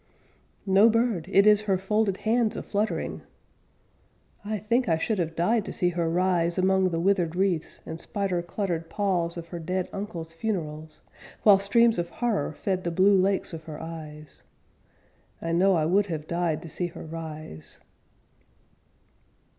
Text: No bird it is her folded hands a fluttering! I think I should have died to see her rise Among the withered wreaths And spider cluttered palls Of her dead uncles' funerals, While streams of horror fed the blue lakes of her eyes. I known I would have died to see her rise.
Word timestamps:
No 0.65 0.89
bird 0.89 1.27
it 1.31 1.45
is 1.45 1.61
her 1.69 1.77
folded 1.77 2.17
hands 2.17 2.55
a 2.55 2.63
fluttering! 2.63 3.21
I 4.43 4.57
think 4.57 4.89
I 4.89 4.97
should 4.97 5.19
have 5.19 5.35
died 5.35 5.63
to 5.65 5.71
see 5.71 5.89
her 5.89 6.09
rise 6.09 6.57
Among 6.57 6.89
the 6.89 6.99
withered 6.99 7.35
wreaths 7.35 7.81
And 7.85 7.99
spider 7.99 8.41
cluttered 8.41 8.89
palls 8.89 9.37
Of 9.37 9.49
her 9.49 9.59
dead 9.59 9.89
uncles' 9.93 10.33
funerals, 10.33 11.01
While 11.43 11.59
streams 11.59 11.99
of 11.99 12.09
horror 12.09 12.51
fed 12.51 12.83
the 12.83 12.89
blue 12.89 13.15
lakes 13.15 13.53
of 13.53 13.65
her 13.65 13.79
eyes. 13.79 14.41
I 15.39 15.51
known 15.51 15.75
I 15.77 15.85
would 15.85 16.07
have 16.07 16.25
died 16.27 16.63
to 16.63 16.69
see 16.69 16.87
her 16.87 17.05
rise. 17.05 17.77